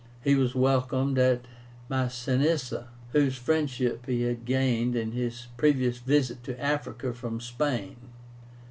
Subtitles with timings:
[0.23, 1.41] He was welcomed by
[1.87, 7.97] Masinissa, whose friendship he had gained in his previous visit to Africa from Spain.